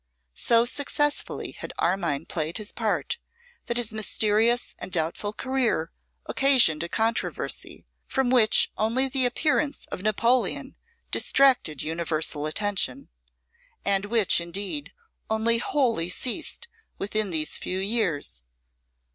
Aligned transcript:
So 0.39 0.65
successfully 0.65 1.51
had 1.51 1.73
Armine 1.77 2.25
played 2.25 2.57
his 2.57 2.71
part, 2.71 3.19
that 3.67 3.77
his 3.77 3.93
mysterious 3.93 4.73
and 4.79 4.91
doubtful 4.91 5.31
career 5.31 5.91
occasioned 6.25 6.81
a 6.81 6.89
controversy, 6.89 7.85
from 8.07 8.31
which 8.31 8.71
only 8.79 9.07
the 9.07 9.27
appearance 9.27 9.85
of 9.91 10.01
Napoleon 10.01 10.75
distracted 11.11 11.83
universal 11.83 12.47
attention, 12.47 13.09
and 13.85 14.05
which, 14.05 14.41
indeed, 14.41 14.91
only 15.29 15.59
wholly 15.59 16.09
ceased 16.09 16.67
within 16.97 17.29
these 17.29 17.59
few 17.59 17.77
years. 17.77 18.47